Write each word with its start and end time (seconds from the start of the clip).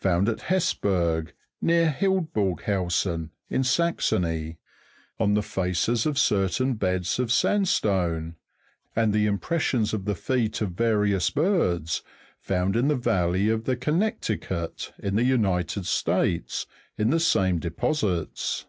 found 0.02 0.28
at 0.40 0.46
Hess 0.48 0.74
berg, 0.74 1.32
near 1.62 1.92
Hildburghausen, 1.92 3.30
in 3.48 3.62
Saxony, 3.62 4.58
on 5.20 5.34
the 5.34 5.44
faces 5.44 6.04
of 6.06 6.18
certain 6.18 6.74
beds 6.74 7.20
of 7.20 7.30
sand 7.30 7.68
stone, 7.68 8.34
and 8.96 9.12
the 9.12 9.26
impressions 9.26 9.94
of 9.94 10.04
the 10.04 10.16
feet 10.16 10.60
of 10.60 10.72
various 10.72 11.30
birds, 11.30 12.02
found 12.40 12.74
in 12.74 12.88
the 12.88 12.96
valley 12.96 13.48
of 13.48 13.62
the 13.62 13.76
Connecticut, 13.76 14.92
in 14.98 15.14
the 15.14 15.22
United 15.22 15.86
States, 15.86 16.66
in 16.98 17.10
the 17.10 17.20
same 17.20 17.60
deposits 17.60 18.62
(fig. 18.62 18.68